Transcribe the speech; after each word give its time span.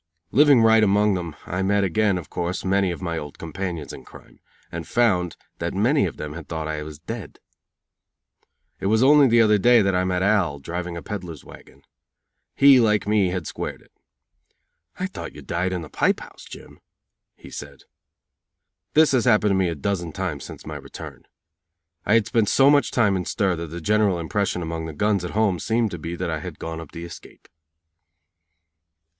'"Living 0.31 0.63
right 0.63 0.83
among 0.83 1.13
them, 1.13 1.35
I 1.45 1.61
met 1.61 1.83
again, 1.83 2.17
of 2.17 2.27
course, 2.27 2.65
many 2.65 2.89
of 2.89 3.03
my 3.03 3.19
old 3.19 3.37
companions 3.37 3.93
in 3.93 4.03
crime, 4.03 4.39
and 4.71 4.87
found 4.87 5.37
that 5.59 5.75
many 5.75 6.07
of 6.07 6.17
them 6.17 6.33
had 6.33 6.49
thought 6.49 6.67
I 6.67 6.81
was 6.81 6.97
dead. 6.97 7.37
It 8.79 8.87
was 8.87 9.03
only 9.03 9.27
the 9.27 9.43
other 9.43 9.59
day 9.59 9.83
that 9.83 9.93
I 9.93 10.03
met 10.03 10.23
"Al", 10.23 10.57
driving 10.57 10.97
a 10.97 11.03
peddlers 11.03 11.45
wagon. 11.45 11.83
He, 12.55 12.79
like 12.79 13.05
me, 13.07 13.27
had 13.29 13.45
squared 13.45 13.79
it. 13.79 13.91
"I 14.99 15.05
thought 15.05 15.35
you 15.35 15.43
died 15.43 15.71
in 15.71 15.83
the 15.83 15.87
pipe 15.91 16.19
house, 16.21 16.45
Jim," 16.45 16.79
he 17.35 17.51
said. 17.51 17.83
This 18.95 19.11
has 19.11 19.25
happened 19.25 19.51
to 19.51 19.55
me 19.55 19.67
a 19.69 19.75
dozen 19.75 20.13
times 20.13 20.43
since 20.45 20.65
my 20.65 20.77
return. 20.77 21.27
I 22.07 22.15
had 22.15 22.25
spent 22.25 22.49
so 22.49 22.71
much 22.71 22.89
time 22.89 23.15
in 23.15 23.25
stir 23.25 23.55
that 23.55 23.67
the 23.67 23.79
general 23.79 24.17
impression 24.17 24.63
among 24.63 24.87
the 24.87 24.93
guns 24.93 25.23
at 25.23 25.29
home 25.37 25.59
seemed 25.59 25.91
to 25.91 25.99
be 25.99 26.15
that 26.15 26.31
I 26.31 26.39
had 26.39 26.57
"gone 26.57 26.79
up 26.81 26.91
the 26.91 27.05
escape." 27.05 27.47